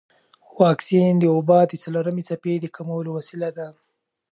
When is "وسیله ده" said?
3.17-3.67